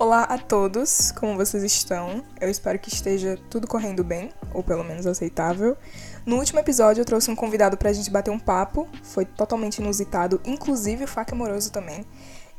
[0.00, 2.24] Olá a todos, como vocês estão?
[2.40, 5.76] Eu espero que esteja tudo correndo bem, ou pelo menos aceitável.
[6.24, 10.40] No último episódio eu trouxe um convidado pra gente bater um papo, foi totalmente inusitado,
[10.42, 12.06] inclusive o Faca Amoroso também.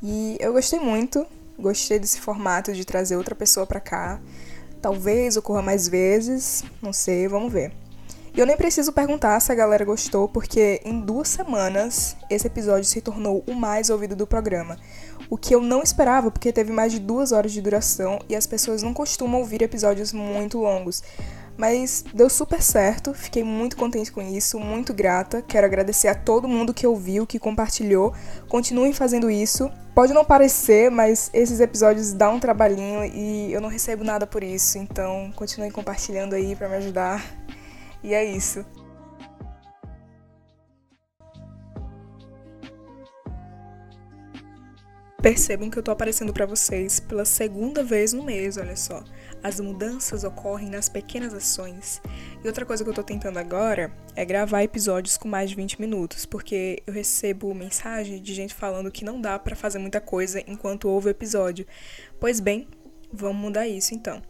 [0.03, 1.25] E eu gostei muito,
[1.57, 4.21] gostei desse formato de trazer outra pessoa pra cá.
[4.79, 7.73] Talvez ocorra mais vezes, não sei, vamos ver.
[8.33, 12.85] E eu nem preciso perguntar se a galera gostou, porque em duas semanas esse episódio
[12.85, 14.77] se tornou o mais ouvido do programa.
[15.29, 18.47] O que eu não esperava, porque teve mais de duas horas de duração e as
[18.47, 21.03] pessoas não costumam ouvir episódios muito longos.
[21.57, 25.41] Mas deu super certo, fiquei muito contente com isso, muito grata.
[25.41, 28.13] Quero agradecer a todo mundo que ouviu, que compartilhou.
[28.47, 29.69] Continuem fazendo isso.
[29.93, 34.41] Pode não parecer, mas esses episódios dão um trabalhinho e eu não recebo nada por
[34.41, 34.77] isso.
[34.77, 37.23] Então, continuem compartilhando aí para me ajudar.
[38.03, 38.65] E é isso.
[45.21, 49.03] Percebam que eu tô aparecendo para vocês pela segunda vez no mês, olha só.
[49.43, 52.01] As mudanças ocorrem nas pequenas ações.
[52.43, 55.79] E outra coisa que eu tô tentando agora é gravar episódios com mais de 20
[55.79, 60.43] minutos, porque eu recebo mensagem de gente falando que não dá para fazer muita coisa
[60.47, 61.67] enquanto ouve o episódio.
[62.19, 62.67] Pois bem,
[63.13, 64.23] vamos mudar isso então.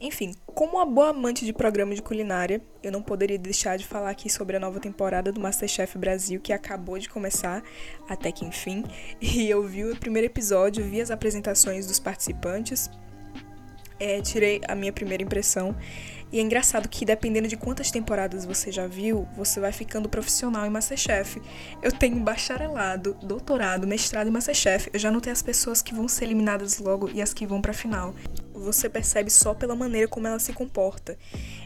[0.00, 4.10] Enfim, como uma boa amante de programa de culinária, eu não poderia deixar de falar
[4.10, 7.64] aqui sobre a nova temporada do Masterchef Brasil que acabou de começar,
[8.08, 8.84] até que enfim.
[9.20, 12.88] E eu vi o primeiro episódio, vi as apresentações dos participantes,
[13.98, 15.74] é, tirei a minha primeira impressão
[16.30, 20.66] e é engraçado que dependendo de quantas temporadas você já viu, você vai ficando profissional
[20.66, 21.40] em Masterchef.
[21.82, 24.90] Eu tenho bacharelado, doutorado, mestrado em Masterchef.
[24.92, 27.72] Eu já notei as pessoas que vão ser eliminadas logo e as que vão pra
[27.72, 28.14] final.
[28.52, 31.16] Você percebe só pela maneira como ela se comporta.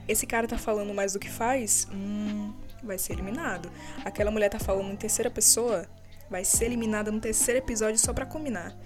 [0.06, 1.88] Esse cara tá falando mais do que faz?
[1.92, 2.52] Hum,
[2.84, 3.68] vai ser eliminado.
[4.04, 5.88] Aquela mulher tá falando em terceira pessoa?
[6.30, 8.76] Vai ser eliminada no terceiro episódio só pra combinar.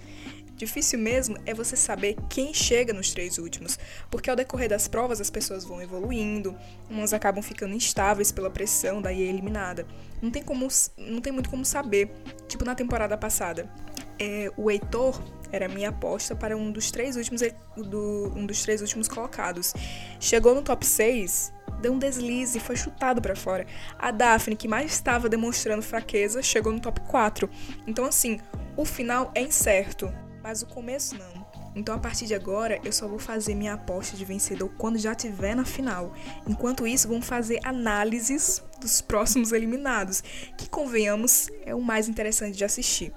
[0.56, 3.78] Difícil mesmo é você saber quem chega nos três últimos,
[4.10, 6.56] porque ao decorrer das provas as pessoas vão evoluindo,
[6.88, 9.86] umas acabam ficando instáveis pela pressão, daí é eliminada.
[10.22, 12.10] Não tem, como, não tem muito como saber.
[12.48, 13.70] Tipo na temporada passada,
[14.18, 15.22] é, o Heitor
[15.52, 17.42] era minha aposta para um dos três últimos
[17.76, 19.74] do, um dos três últimos colocados.
[20.18, 21.52] Chegou no top 6,
[21.82, 23.66] deu um deslize e foi chutado para fora.
[23.98, 27.48] A Daphne, que mais estava demonstrando fraqueza, chegou no top 4.
[27.86, 28.40] Então assim,
[28.74, 30.10] o final é incerto
[30.46, 31.44] mas o começo não.
[31.74, 35.12] Então a partir de agora eu só vou fazer minha aposta de vencedor quando já
[35.12, 36.14] tiver na final.
[36.46, 40.22] Enquanto isso, vamos fazer análises dos próximos eliminados,
[40.56, 43.12] que convenhamos é o mais interessante de assistir.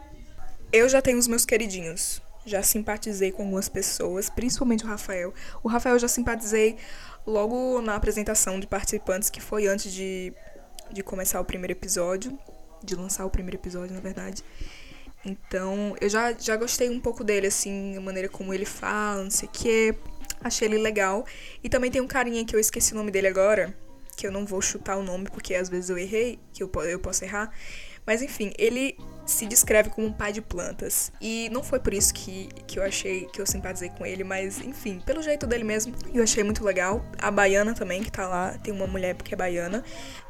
[0.73, 2.19] Eu já tenho os meus queridinhos.
[2.47, 5.31] Já simpatizei com algumas pessoas, principalmente o Rafael.
[5.61, 6.77] O Rafael eu já simpatizei
[7.27, 10.33] logo na apresentação de participantes, que foi antes de,
[10.91, 12.35] de começar o primeiro episódio,
[12.83, 14.43] de lançar o primeiro episódio, na verdade.
[15.25, 19.31] Então, eu já, já gostei um pouco dele, assim, a maneira como ele fala, não
[19.31, 19.95] sei o quê.
[20.41, 21.25] Achei ele legal.
[21.63, 23.75] E também tem um carinha que eu esqueci o nome dele agora,
[24.15, 26.99] que eu não vou chutar o nome porque às vezes eu errei, que eu, eu
[26.99, 27.51] posso errar.
[28.05, 31.11] Mas enfim, ele se descreve como um pai de plantas.
[31.21, 34.59] E não foi por isso que, que eu achei que eu simpatizei com ele, mas
[34.61, 37.05] enfim, pelo jeito dele mesmo, eu achei muito legal.
[37.19, 39.83] A baiana também, que tá lá, tem uma mulher que é baiana.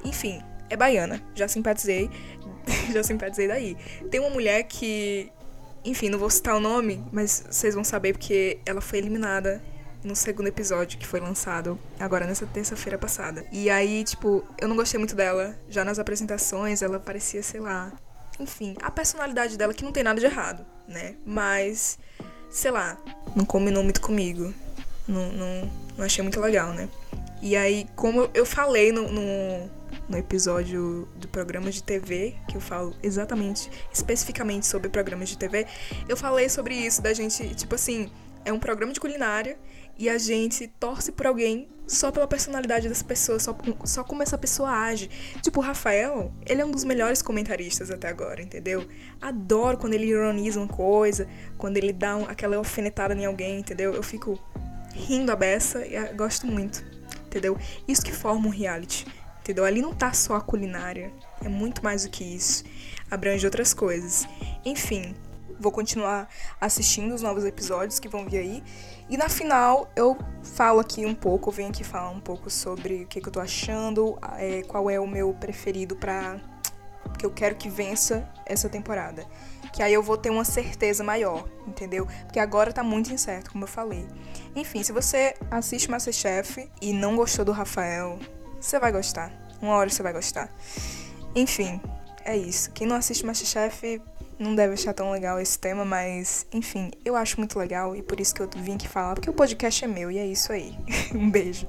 [0.04, 2.10] Enfim, é baiana, já simpatizei.
[2.94, 3.78] já simpatizei daí.
[4.10, 5.32] Tem uma mulher que,
[5.84, 9.62] enfim, não vou citar o nome, mas vocês vão saber porque ela foi eliminada
[10.04, 13.46] no segundo episódio que foi lançado agora nessa terça-feira passada.
[13.52, 15.58] E aí, tipo, eu não gostei muito dela.
[15.70, 17.92] Já nas apresentações, ela parecia, sei lá.
[18.40, 21.16] Enfim, a personalidade dela que não tem nada de errado, né?
[21.26, 22.00] Mas,
[22.50, 22.98] sei lá,
[23.36, 24.54] não combinou muito comigo.
[25.06, 26.88] Não, não, não achei muito legal, né?
[27.42, 32.62] E aí, como eu falei no, no no episódio do programa de TV, que eu
[32.62, 35.68] falo exatamente, especificamente sobre programas de TV,
[36.08, 38.10] eu falei sobre isso, da gente, tipo assim,
[38.44, 39.58] é um programa de culinária
[39.98, 44.38] e a gente torce por alguém só pela personalidade dessa pessoa, só, só como essa
[44.38, 45.10] pessoa age.
[45.42, 48.88] Tipo, o Rafael, ele é um dos melhores comentaristas até agora, entendeu?
[49.20, 51.28] Adoro quando ele ironiza uma coisa,
[51.58, 53.94] quando ele dá um, aquela alfinetada em alguém, entendeu?
[53.94, 54.40] Eu fico
[54.94, 56.84] rindo a beça e gosto muito,
[57.30, 57.58] entendeu?
[57.88, 59.06] Isso que forma um reality
[59.50, 59.66] entendeu?
[59.66, 61.12] Ali não tá só a culinária,
[61.44, 62.64] é muito mais do que isso,
[63.10, 64.28] abrange outras coisas.
[64.64, 65.16] Enfim,
[65.60, 66.30] vou continuar
[66.62, 68.64] assistindo os novos episódios que vão vir aí.
[69.10, 73.04] E na final eu falo aqui um pouco, eu venho aqui falar um pouco sobre
[73.04, 76.40] o que, que eu tô achando, é, qual é o meu preferido pra.
[77.20, 79.26] Que eu quero que vença essa temporada.
[79.74, 82.08] Que aí eu vou ter uma certeza maior, entendeu?
[82.24, 84.08] Porque agora tá muito incerto, como eu falei.
[84.56, 88.18] Enfim, se você assiste Masterchef e não gostou do Rafael,
[88.60, 89.32] você vai gostar.
[89.62, 90.50] Uma hora você vai gostar.
[91.36, 91.80] Enfim,
[92.24, 92.72] é isso.
[92.72, 94.02] Quem não assiste Masterchef,
[94.40, 98.20] não deve achar tão legal esse tema, mas enfim, eu acho muito legal e por
[98.20, 100.76] isso que eu vim aqui falar, porque o podcast é meu e é isso aí.
[101.14, 101.68] um beijo.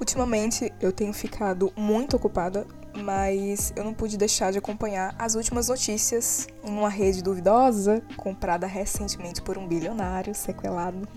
[0.00, 5.68] Ultimamente eu tenho ficado muito ocupada, mas eu não pude deixar de acompanhar as últimas
[5.68, 11.08] notícias em uma rede duvidosa, comprada recentemente por um bilionário sequelado.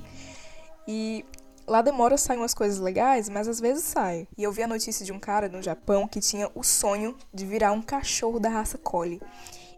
[0.88, 1.26] E
[1.68, 4.28] lá demora sair umas coisas legais, mas às vezes sai.
[4.38, 7.46] E eu vi a notícia de um cara no Japão que tinha o sonho de
[7.46, 9.22] virar um cachorro da raça Collie.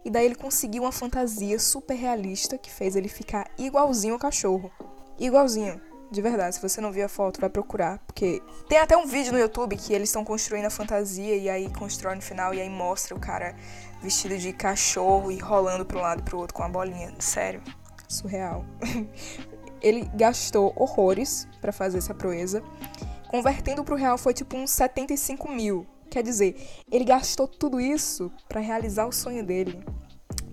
[0.04, 4.70] E daí ele conseguiu uma fantasia super realista que fez ele ficar igualzinho ao cachorro.
[5.18, 5.89] Igualzinho.
[6.10, 7.98] De verdade, se você não viu a foto, vai procurar.
[8.00, 11.70] Porque tem até um vídeo no YouTube que eles estão construindo a fantasia e aí
[11.72, 13.54] constrói no final e aí mostra o cara
[14.02, 17.14] vestido de cachorro e rolando para um lado e pro outro com a bolinha.
[17.20, 17.62] Sério,
[18.08, 18.64] surreal.
[19.80, 22.60] ele gastou horrores para fazer essa proeza.
[23.28, 25.86] Convertendo pro real foi tipo uns 75 mil.
[26.10, 26.56] Quer dizer,
[26.90, 29.84] ele gastou tudo isso para realizar o sonho dele.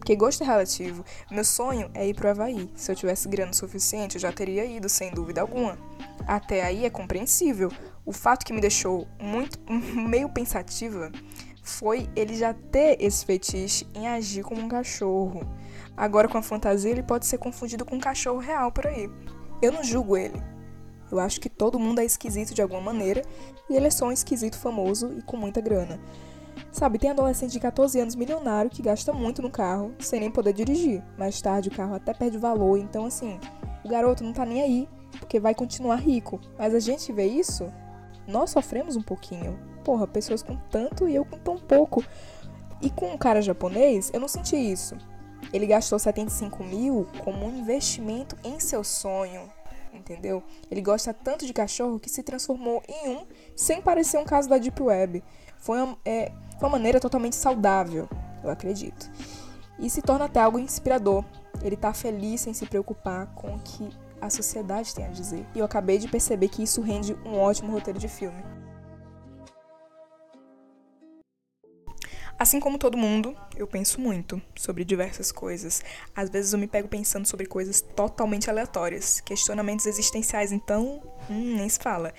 [0.08, 1.04] Porque gosto é relativo.
[1.30, 2.72] Meu sonho é ir pro Havaí.
[2.78, 5.78] Se eu tivesse grana suficiente, eu já teria ido, sem dúvida alguma.
[6.26, 7.70] Até aí é compreensível.
[8.06, 11.12] O fato que me deixou muito meio pensativa
[11.62, 15.46] foi ele já ter esse fetiche em agir como um cachorro.
[15.98, 19.10] Agora com a fantasia ele pode ser confundido com um cachorro real por aí.
[19.62, 20.42] Eu não julgo ele.
[21.12, 23.24] Eu acho que todo mundo é esquisito de alguma maneira
[23.70, 26.00] e ele é só um esquisito famoso e com muita grana.
[26.72, 30.54] Sabe, tem adolescente de 14 anos milionário que gasta muito no carro sem nem poder
[30.54, 31.04] dirigir.
[31.18, 33.40] Mais tarde o carro até perde valor, então assim,
[33.84, 34.90] o garoto não tá nem aí,
[35.20, 36.40] porque vai continuar rico.
[36.58, 37.72] Mas a gente vê isso,
[38.28, 39.58] nós sofremos um pouquinho.
[39.84, 42.04] Porra, pessoas com tanto e eu com tão pouco.
[42.82, 44.96] E com um cara japonês, eu não senti isso.
[45.54, 49.50] Ele gastou 75 mil como um investimento em seu sonho,
[49.94, 50.44] entendeu?
[50.70, 53.26] Ele gosta tanto de cachorro que se transformou em um
[53.56, 55.24] sem parecer um caso da Deep Web.
[55.58, 58.10] Foi uma, é, foi uma maneira totalmente saudável,
[58.44, 59.10] eu acredito.
[59.80, 61.24] E se torna até algo inspirador.
[61.62, 63.90] Ele tá feliz sem se preocupar com o que
[64.20, 65.46] a sociedade tem a dizer.
[65.54, 68.44] E eu acabei de perceber que isso rende um ótimo roteiro de filme.
[72.40, 75.84] Assim como todo mundo, eu penso muito sobre diversas coisas.
[76.16, 81.68] Às vezes eu me pego pensando sobre coisas totalmente aleatórias, questionamentos existenciais, então, hum, nem
[81.68, 82.14] se fala.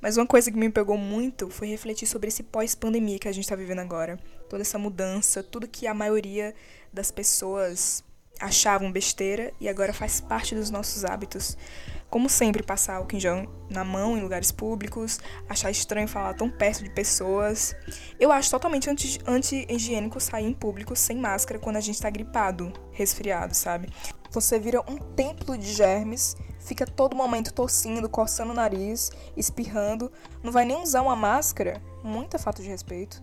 [0.00, 3.48] Mas uma coisa que me pegou muito foi refletir sobre esse pós-pandemia que a gente
[3.48, 4.16] tá vivendo agora.
[4.48, 6.54] Toda essa mudança, tudo que a maioria
[6.92, 8.04] das pessoas
[8.40, 11.56] achavam besteira e agora faz parte dos nossos hábitos.
[12.10, 16.84] Como sempre, passar em gel na mão em lugares públicos, achar estranho falar tão perto
[16.84, 17.74] de pessoas.
[18.20, 18.88] Eu acho totalmente
[19.26, 23.88] anti-higiênico sair em público sem máscara quando a gente tá gripado, resfriado, sabe?
[24.30, 30.10] Você vira um templo de germes, fica todo momento tossindo, coçando o nariz, espirrando,
[30.42, 31.82] não vai nem usar uma máscara.
[32.02, 33.20] Muita falta de respeito.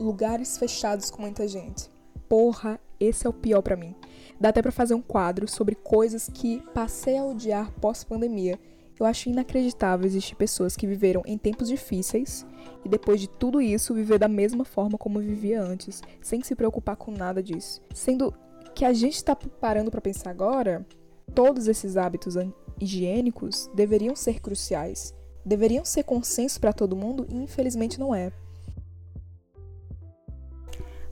[0.00, 1.90] Lugares fechados com muita gente.
[2.32, 3.94] Porra, esse é o pior para mim.
[4.40, 8.58] Dá até para fazer um quadro sobre coisas que passei a odiar pós-pandemia.
[8.98, 12.46] Eu acho inacreditável existir pessoas que viveram em tempos difíceis
[12.82, 16.96] e depois de tudo isso viver da mesma forma como vivia antes, sem se preocupar
[16.96, 17.82] com nada disso.
[17.92, 18.32] Sendo
[18.74, 20.86] que a gente está parando para pensar agora,
[21.34, 22.34] todos esses hábitos
[22.80, 25.14] higiênicos deveriam ser cruciais,
[25.44, 28.32] deveriam ser consenso para todo mundo e infelizmente não é.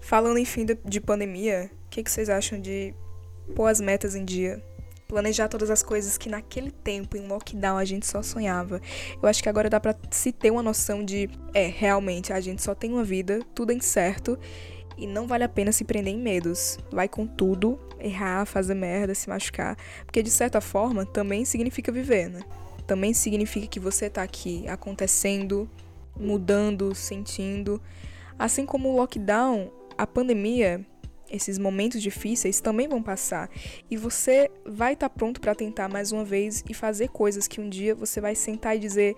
[0.01, 2.95] Falando em fim de pandemia, o que, que vocês acham de
[3.55, 4.63] pôr as metas em dia,
[5.07, 8.81] planejar todas as coisas que naquele tempo, em lockdown, a gente só sonhava.
[9.21, 12.63] Eu acho que agora dá pra se ter uma noção de, é, realmente, a gente
[12.63, 14.39] só tem uma vida, tudo é incerto
[14.97, 16.79] e não vale a pena se prender em medos.
[16.93, 22.29] Vai com tudo, errar, fazer merda, se machucar, porque de certa forma também significa viver,
[22.29, 22.43] né?
[22.87, 25.69] Também significa que você tá aqui acontecendo,
[26.19, 27.81] mudando, sentindo.
[28.39, 30.85] Assim como o lockdown, a pandemia
[31.31, 33.51] esses momentos difíceis também vão passar
[33.91, 37.61] e você vai estar tá pronto para tentar mais uma vez e fazer coisas que
[37.61, 39.15] um dia você vai sentar e dizer: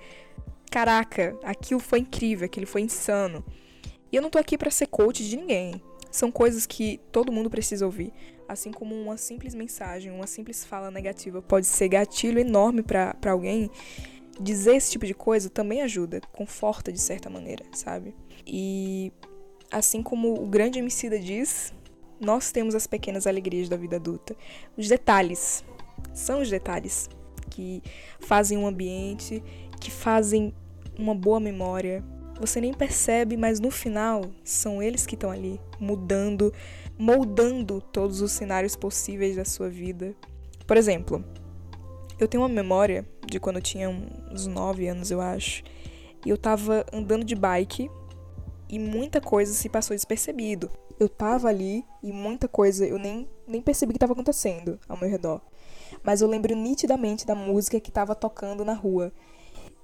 [0.71, 3.45] "Caraca, aquilo foi incrível, aquilo foi insano".
[4.11, 5.81] E eu não tô aqui para ser coach de ninguém.
[6.11, 8.13] São coisas que todo mundo precisa ouvir,
[8.49, 13.71] assim como uma simples mensagem, uma simples fala negativa pode ser gatilho enorme para alguém.
[14.41, 18.15] Dizer esse tipo de coisa também ajuda, conforta de certa maneira, sabe?
[18.45, 19.13] E
[19.73, 21.73] assim como o grande Emicida diz,
[22.21, 24.37] nós temos as pequenas alegrias da vida adulta.
[24.77, 25.65] Os detalhes.
[26.13, 27.09] São os detalhes
[27.51, 27.83] que
[28.21, 29.43] fazem um ambiente,
[29.81, 30.55] que fazem
[30.99, 32.05] uma boa memória.
[32.41, 36.53] Você nem percebe, mas no final são eles que estão ali, mudando,
[36.99, 40.15] moldando todos os cenários possíveis da sua vida.
[40.67, 41.25] Por exemplo,
[42.19, 45.63] eu tenho uma memória de quando eu tinha uns 9 anos, eu acho,
[46.25, 47.91] e eu tava andando de bike
[48.73, 50.69] e muita coisa se passou despercebido
[51.03, 55.09] eu tava ali e muita coisa eu nem, nem percebi que estava acontecendo ao meu
[55.09, 55.41] redor.
[56.03, 59.13] Mas eu lembro nitidamente da música que estava tocando na rua.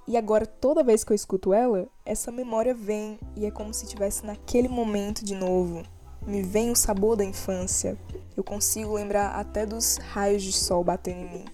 [0.07, 3.85] E agora, toda vez que eu escuto ela, essa memória vem e é como se
[3.85, 5.83] estivesse naquele momento de novo.
[6.27, 7.97] Me vem o sabor da infância.
[8.37, 11.45] Eu consigo lembrar até dos raios de sol batendo em mim.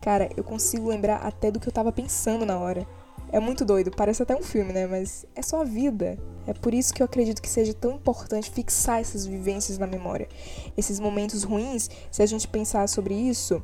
[0.00, 2.86] Cara, eu consigo lembrar até do que eu tava pensando na hora.
[3.32, 4.86] É muito doido, parece até um filme, né?
[4.86, 6.18] Mas é só a vida.
[6.46, 10.28] É por isso que eu acredito que seja tão importante fixar essas vivências na memória.
[10.76, 13.62] Esses momentos ruins, se a gente pensar sobre isso,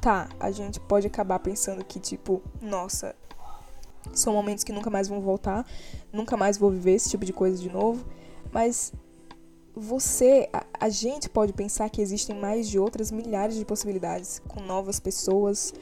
[0.00, 3.14] tá, a gente pode acabar pensando que, tipo, nossa,
[4.12, 5.64] são momentos que nunca mais vão voltar,
[6.12, 8.04] nunca mais vou viver esse tipo de coisa de novo,
[8.50, 8.92] mas
[9.74, 14.60] você, a, a, gente pode pensar que existem mais de outras milhares de possibilidades, com
[14.60, 15.72] novas pessoas,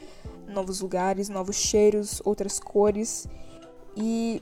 [0.51, 3.27] novos lugares, novos cheiros, outras cores.
[3.95, 4.41] E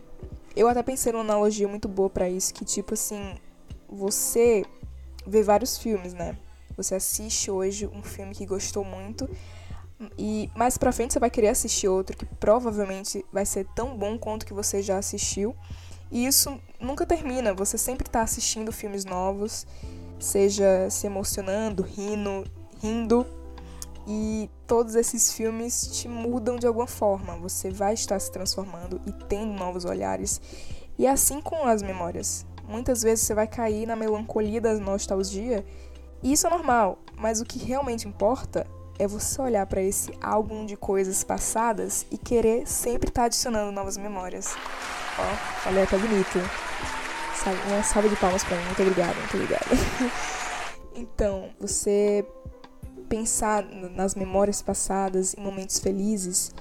[0.55, 3.35] eu até pensei numa analogia muito boa para isso, que tipo assim,
[3.87, 4.65] você
[5.25, 6.37] vê vários filmes, né?
[6.75, 9.29] Você assiste hoje um filme que gostou muito
[10.17, 14.17] e mais pra frente você vai querer assistir outro que provavelmente vai ser tão bom
[14.17, 15.55] quanto que você já assistiu.
[16.11, 19.67] E isso nunca termina, você sempre está assistindo filmes novos,
[20.19, 22.45] seja se emocionando, rindo,
[22.81, 23.25] rindo.
[24.11, 27.37] E todos esses filmes te mudam de alguma forma.
[27.37, 30.41] Você vai estar se transformando e tendo novos olhares.
[30.97, 32.43] E assim com as memórias.
[32.67, 35.63] Muitas vezes você vai cair na melancolia da nostalgia.
[36.23, 38.65] E isso é normal, mas o que realmente importa
[38.97, 43.71] é você olhar para esse álbum de coisas passadas e querer sempre estar tá adicionando
[43.71, 44.55] novas memórias.
[45.19, 46.39] Ó, falei até bonito.
[47.67, 48.65] Uma salva de palmas pra mim.
[48.65, 49.65] Muito obrigada, muito obrigada.
[50.95, 52.25] então, você
[53.09, 56.51] pensar nas memórias passadas, em momentos felizes,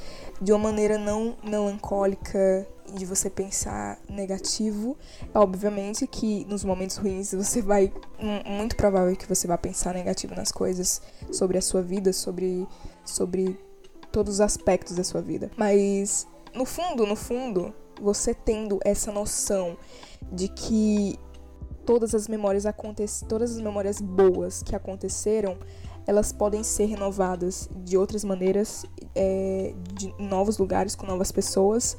[0.40, 4.96] de uma maneira não melancólica, de você pensar negativo.
[5.32, 7.92] É obviamente que nos momentos ruins você vai.
[8.46, 12.66] Muito provável que você vai pensar negativo nas coisas, sobre a sua vida, sobre,
[13.04, 13.58] sobre
[14.10, 15.50] todos os aspectos da sua vida.
[15.56, 19.76] Mas no fundo, no fundo, você tendo essa noção
[20.32, 21.18] de que
[21.84, 25.56] todas as memórias acontecem, todas as memórias boas que aconteceram,
[26.08, 31.98] elas podem ser renovadas de outras maneiras, é, de novos lugares com novas pessoas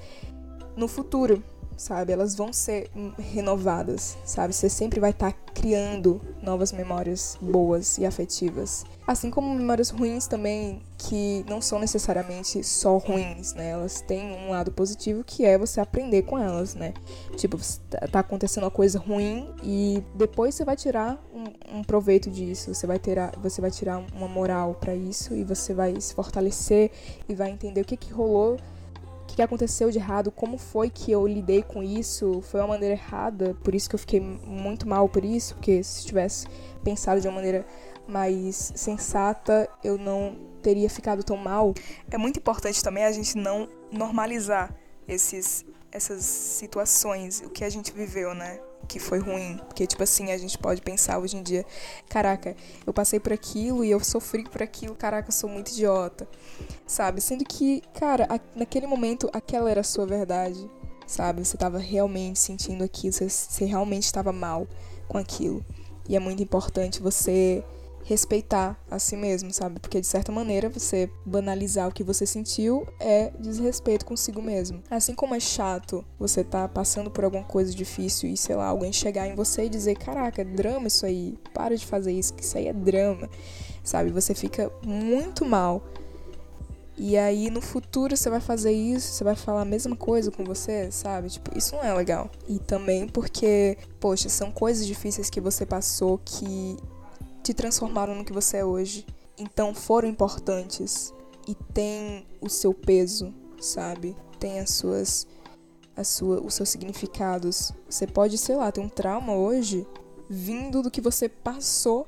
[0.76, 1.44] no futuro
[1.80, 2.12] sabe?
[2.12, 4.54] Elas vão ser renovadas, sabe?
[4.54, 8.86] Você sempre vai estar tá criando novas memórias boas e afetivas.
[9.08, 13.70] Assim como memórias ruins também, que não são necessariamente só ruins, né?
[13.70, 16.94] Elas têm um lado positivo que é você aprender com elas, né?
[17.38, 17.58] Tipo,
[17.90, 22.74] tá, tá acontecendo uma coisa ruim e depois você vai tirar um, um proveito disso,
[22.74, 26.14] você vai, ter a, você vai tirar uma moral para isso e você vai se
[26.14, 26.92] fortalecer
[27.28, 28.58] e vai entender o que, que rolou
[29.40, 33.56] que aconteceu de errado, como foi que eu lidei com isso, foi uma maneira errada,
[33.64, 36.46] por isso que eu fiquei muito mal por isso, porque se tivesse
[36.84, 37.66] pensado de uma maneira
[38.06, 41.74] mais sensata, eu não teria ficado tão mal.
[42.12, 44.76] É muito importante também a gente não normalizar
[45.08, 48.60] esses essas situações, o que a gente viveu, né?
[48.90, 49.58] Que foi ruim.
[49.68, 51.66] Porque, tipo assim, a gente pode pensar hoje em dia:
[52.10, 52.56] caraca,
[52.86, 56.28] eu passei por aquilo e eu sofri por aquilo, caraca, eu sou muito idiota.
[56.86, 57.22] Sabe?
[57.22, 60.70] Sendo que, cara, naquele momento aquela era a sua verdade.
[61.06, 61.46] Sabe?
[61.46, 64.68] Você tava realmente sentindo aquilo, você, você realmente estava mal
[65.08, 65.64] com aquilo.
[66.08, 67.64] E é muito importante você
[68.04, 69.80] respeitar a si mesmo, sabe?
[69.80, 74.82] Porque de certa maneira você banalizar o que você sentiu é desrespeito consigo mesmo.
[74.90, 78.92] Assim como é chato você tá passando por alguma coisa difícil e sei lá, alguém
[78.92, 81.38] chegar em você e dizer: "Caraca, é drama isso aí.
[81.54, 83.30] Para de fazer isso, que isso aí é drama".
[83.84, 84.10] Sabe?
[84.12, 85.84] Você fica muito mal.
[86.98, 90.44] E aí no futuro você vai fazer isso, você vai falar a mesma coisa com
[90.44, 91.30] você, sabe?
[91.30, 92.30] Tipo, isso não é legal.
[92.46, 96.76] E também porque, poxa, são coisas difíceis que você passou que
[97.50, 99.04] te transformaram no que você é hoje.
[99.36, 101.12] Então foram importantes
[101.48, 104.16] e tem o seu peso, sabe?
[104.40, 105.28] Tem as suas
[105.98, 107.72] a sua os seus significados.
[107.90, 109.88] Você pode, sei lá, ter um trauma hoje
[110.30, 112.08] vindo do que você passou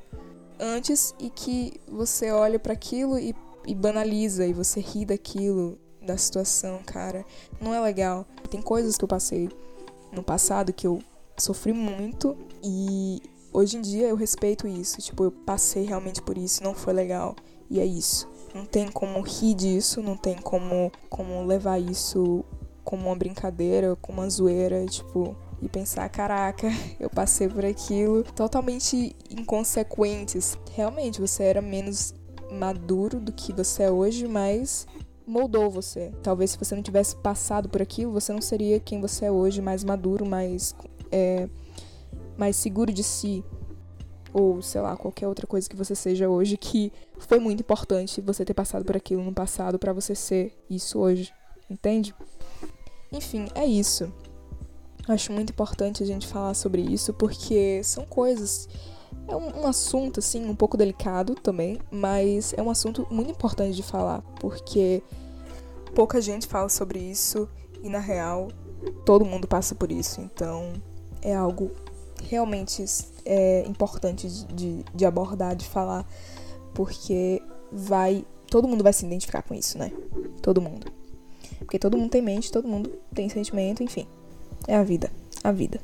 [0.60, 3.34] antes e que você olha para aquilo e,
[3.66, 7.26] e banaliza e você ri daquilo, da situação, cara.
[7.60, 8.28] Não é legal.
[8.52, 9.50] Tem coisas que eu passei
[10.12, 11.02] no passado que eu
[11.36, 15.02] sofri muito e hoje em dia eu respeito isso.
[15.02, 17.36] Tipo, eu passei realmente por isso, não foi legal.
[17.70, 18.28] E é isso.
[18.54, 22.44] Não tem como rir disso, não tem como, como levar isso
[22.84, 26.68] como uma brincadeira, como uma zoeira, tipo, e pensar, caraca,
[27.00, 30.58] eu passei por aquilo totalmente inconsequentes.
[30.74, 32.14] Realmente, você era menos
[32.52, 34.86] maduro do que você é hoje, mas
[35.26, 36.12] moldou você.
[36.22, 39.62] Talvez se você não tivesse passado por aquilo, você não seria quem você é hoje,
[39.62, 40.76] mais maduro, mais
[41.12, 41.48] é,
[42.42, 43.46] mais seguro de si,
[44.34, 48.44] ou sei lá, qualquer outra coisa que você seja hoje que foi muito importante você
[48.44, 51.32] ter passado por aquilo no passado para você ser isso hoje,
[51.70, 52.16] entende?
[53.12, 54.12] Enfim, é isso.
[55.08, 58.68] Acho muito importante a gente falar sobre isso porque são coisas
[59.28, 63.76] é um, um, assunto, assim, um pouco delicado também, mas é um assunto muito importante
[63.76, 65.04] de falar, porque
[65.94, 67.48] pouca gente fala sobre isso
[67.84, 68.48] e, na real,
[69.06, 70.22] todo mundo passa por isso.
[70.22, 70.74] Então,
[71.22, 71.72] é algo
[72.30, 72.84] realmente
[73.26, 76.06] é, importante de, de abordar, de falar,
[76.74, 78.26] porque vai.
[78.50, 79.92] Todo mundo vai se identificar com isso, né?
[80.42, 80.92] Todo mundo.
[81.60, 84.08] Porque todo mundo tem mente, todo mundo tem sentimento, enfim.
[84.68, 85.12] É a vida.
[85.44, 85.80] A vida.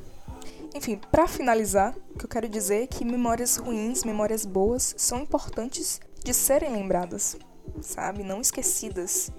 [0.75, 5.21] Enfim, para finalizar, o que eu quero dizer é que memórias ruins, memórias boas, são
[5.21, 7.37] importantes de serem lembradas,
[7.81, 8.21] sabe?
[8.21, 9.31] Não esquecidas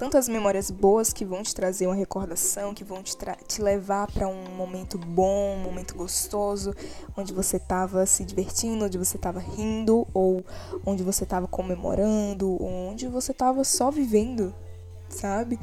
[0.00, 3.14] tanto as memórias boas que vão te trazer uma recordação, que vão te,
[3.46, 6.74] te levar para um momento bom, um momento gostoso,
[7.14, 10.42] onde você estava se divertindo, onde você estava rindo, ou
[10.86, 14.54] onde você estava comemorando, onde você estava só vivendo,
[15.10, 15.60] sabe?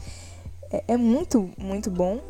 [0.69, 2.21] É, é muito, muito bom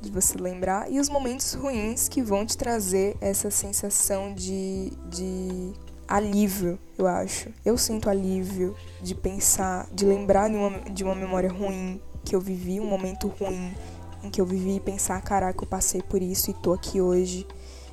[0.00, 0.90] de você lembrar.
[0.90, 5.72] E os momentos ruins que vão te trazer essa sensação de, de
[6.08, 7.50] alívio, eu acho.
[7.64, 12.40] Eu sinto alívio de pensar, de lembrar de uma, de uma memória ruim que eu
[12.40, 13.74] vivi, um momento ruim
[14.22, 17.46] em que eu vivi e pensar, caraca, eu passei por isso e tô aqui hoje.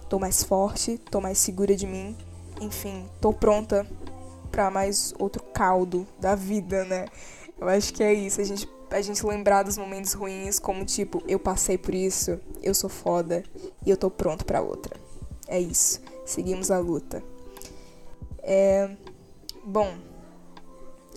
[0.10, 2.16] Tô mais forte, tô mais segura de mim.
[2.60, 3.86] Enfim, tô pronta
[4.52, 7.06] para mais outro caldo da vida, né?
[7.60, 11.24] Eu acho que é isso, a gente a gente lembrar dos momentos ruins como tipo,
[11.26, 13.42] eu passei por isso, eu sou foda
[13.86, 15.00] e eu tô pronto para outra.
[15.48, 16.02] É isso.
[16.26, 17.24] Seguimos a luta.
[18.42, 18.90] É.
[19.64, 19.94] Bom.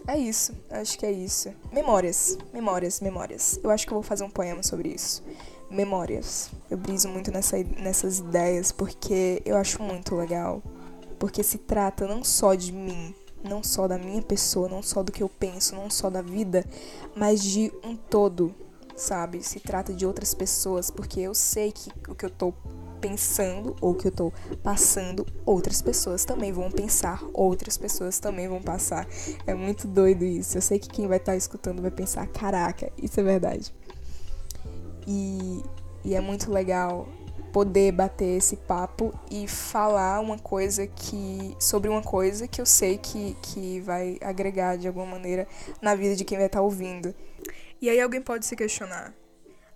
[0.07, 0.55] É isso.
[0.71, 1.53] Acho que é isso.
[1.73, 2.37] Memórias.
[2.53, 3.59] Memórias, memórias.
[3.63, 5.23] Eu acho que eu vou fazer um poema sobre isso.
[5.71, 6.51] Memórias.
[6.71, 10.63] Eu briso muito nessa, nessas ideias porque eu acho muito legal.
[11.19, 15.13] Porque se trata não só de mim, não só da minha pessoa, não só do
[15.13, 16.65] que eu penso, não só da vida,
[17.15, 18.55] mas de um todo,
[18.97, 19.43] sabe?
[19.43, 22.53] Se trata de outras pessoas, porque eu sei que o que eu tô
[23.05, 28.63] pensando ou que eu tô passando, outras pessoas também vão pensar, outras pessoas também vão
[28.63, 29.07] passar.
[29.47, 30.57] É muito doido isso.
[30.57, 33.75] Eu sei que quem vai estar tá escutando vai pensar, caraca, isso é verdade.
[35.07, 35.63] E,
[36.03, 37.07] e é muito legal
[37.53, 42.97] poder bater esse papo e falar uma coisa que sobre uma coisa que eu sei
[42.97, 45.47] que, que vai agregar de alguma maneira
[45.83, 47.15] na vida de quem vai estar tá ouvindo.
[47.83, 49.15] E aí alguém pode se questionar: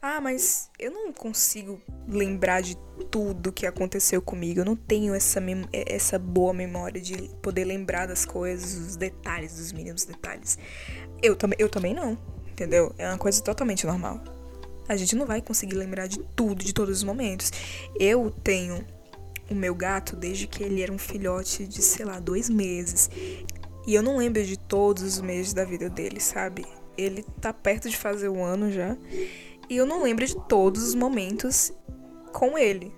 [0.00, 2.76] ah, mas eu não consigo lembrar de
[3.10, 4.60] tudo que aconteceu comigo.
[4.60, 5.40] Eu não tenho essa,
[5.72, 10.56] essa boa memória de poder lembrar das coisas, os detalhes, dos mínimos detalhes.
[11.20, 12.16] Eu, tam eu também não,
[12.48, 12.94] entendeu?
[12.96, 14.22] É uma coisa totalmente normal.
[14.88, 17.52] A gente não vai conseguir lembrar de tudo, de todos os momentos.
[17.98, 18.84] Eu tenho
[19.50, 23.10] o meu gato desde que ele era um filhote de, sei lá, dois meses.
[23.86, 26.64] E eu não lembro de todos os meses da vida dele, sabe?
[26.96, 28.96] Ele tá perto de fazer o ano já.
[29.68, 31.72] E eu não lembro de todos os momentos
[32.32, 32.92] com ele.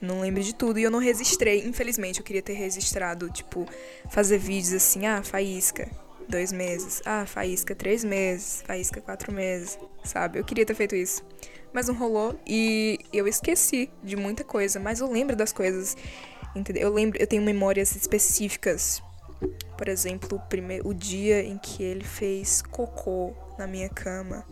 [0.00, 1.66] Não lembro de tudo e eu não registrei.
[1.66, 3.66] Infelizmente, eu queria ter registrado, tipo,
[4.10, 5.88] fazer vídeos assim, ah, faísca,
[6.28, 7.02] dois meses.
[7.04, 8.62] Ah, faísca, três meses.
[8.66, 9.78] Faísca, quatro meses.
[10.04, 10.38] Sabe?
[10.38, 11.24] Eu queria ter feito isso.
[11.72, 14.78] Mas não rolou e eu esqueci de muita coisa.
[14.78, 15.96] Mas eu lembro das coisas.
[16.54, 16.82] Entendeu?
[16.82, 19.02] Eu lembro, eu tenho memórias específicas.
[19.76, 24.46] Por exemplo, o, primeiro, o dia em que ele fez cocô na minha cama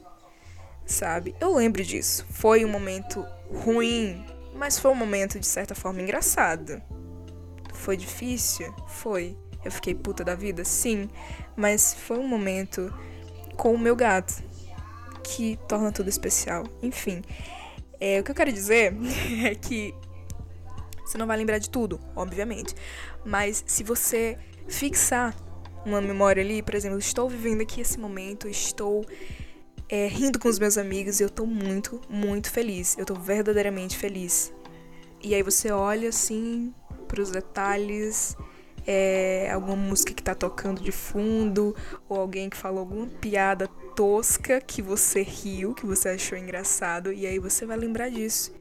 [0.91, 1.35] sabe?
[1.41, 2.27] Eu lembro disso.
[2.31, 4.25] Foi um momento ruim,
[4.55, 6.83] mas foi um momento de certa forma engraçado.
[7.73, 8.75] Foi difícil?
[8.87, 9.37] Foi.
[9.65, 10.65] Eu fiquei puta da vida?
[10.65, 11.09] Sim.
[11.57, 12.93] Mas foi um momento
[13.57, 14.43] com o meu gato
[15.23, 16.65] que torna tudo especial.
[16.83, 17.23] Enfim,
[18.01, 18.95] é, o que eu quero dizer
[19.45, 19.95] é que
[21.05, 22.75] você não vai lembrar de tudo, obviamente.
[23.25, 25.35] Mas se você fixar
[25.85, 29.05] uma memória ali, por exemplo, estou vivendo aqui esse momento, estou
[29.91, 32.97] é, rindo com os meus amigos e eu tô muito, muito feliz.
[32.97, 34.53] Eu tô verdadeiramente feliz.
[35.23, 36.73] E aí você olha assim
[37.09, 38.37] pros detalhes,
[38.87, 41.75] é, alguma música que tá tocando de fundo,
[42.09, 47.27] ou alguém que falou alguma piada tosca que você riu, que você achou engraçado, e
[47.27, 48.53] aí você vai lembrar disso.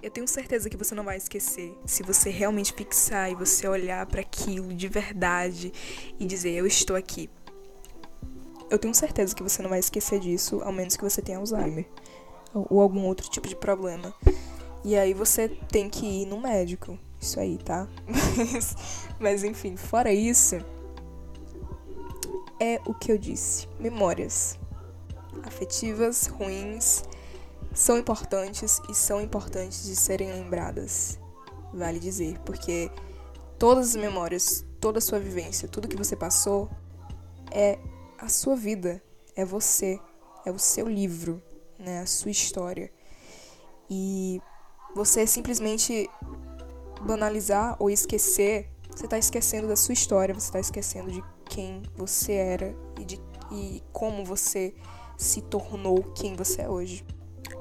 [0.00, 4.06] Eu tenho certeza que você não vai esquecer se você realmente fixar e você olhar
[4.06, 5.72] para aquilo de verdade
[6.18, 7.28] e dizer eu estou aqui
[8.72, 11.86] eu tenho certeza que você não vai esquecer disso, ao menos que você tenha Alzheimer
[12.54, 14.14] ou, algum outro tipo de problema.
[14.82, 16.98] E aí você tem que ir no médico.
[17.20, 17.86] Isso aí, tá?
[18.08, 18.74] Mas,
[19.20, 20.56] mas enfim, fora isso,
[22.58, 23.68] é o que eu disse.
[23.78, 24.58] Memórias
[25.42, 27.02] afetivas, ruins,
[27.74, 31.20] são importantes e são importantes de serem lembradas.
[31.74, 32.90] Vale dizer, porque
[33.58, 36.70] todas as memórias, toda a sua vivência, tudo que você passou
[37.50, 37.78] é
[38.22, 39.02] a sua vida,
[39.34, 40.00] é você,
[40.46, 41.42] é o seu livro,
[41.76, 42.88] né, a sua história.
[43.90, 44.40] E
[44.94, 46.08] você simplesmente
[47.02, 52.32] banalizar ou esquecer, você está esquecendo da sua história, você está esquecendo de quem você
[52.34, 54.72] era e de e como você
[55.18, 57.04] se tornou quem você é hoje.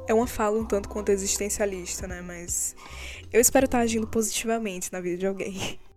[0.08, 2.22] É uma fala um tanto quanto existencialista, né?
[2.22, 2.76] Mas
[3.34, 5.80] eu espero estar agindo positivamente na vida de alguém.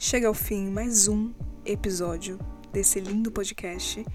[0.00, 1.34] Chega ao fim mais um
[1.64, 2.38] episódio
[2.72, 4.06] desse lindo podcast.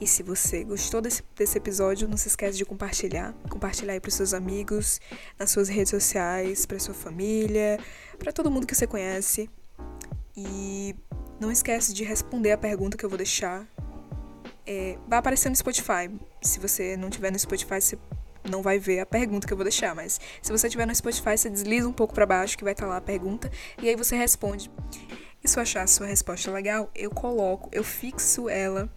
[0.00, 3.34] E se você gostou desse, desse episódio, não se esquece de compartilhar.
[3.50, 4.98] Compartilhar aí para seus amigos,
[5.38, 7.78] nas suas redes sociais, para sua família,
[8.18, 9.50] para todo mundo que você conhece.
[10.34, 10.96] E
[11.38, 13.68] não esquece de responder a pergunta que eu vou deixar.
[14.66, 16.10] É, vai aparecer no Spotify.
[16.40, 17.98] Se você não tiver no Spotify, você
[18.50, 21.36] não vai ver a pergunta que eu vou deixar, mas se você tiver no Spotify,
[21.36, 23.50] você desliza um pouco para baixo que vai estar tá lá a pergunta
[23.82, 24.70] e aí você responde.
[25.42, 28.88] E se eu achar a sua resposta legal, eu coloco, eu fixo ela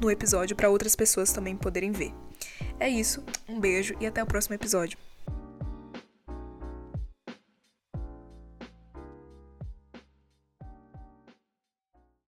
[0.00, 2.12] no episódio para outras pessoas também poderem ver.
[2.80, 4.98] É isso, um beijo e até o próximo episódio.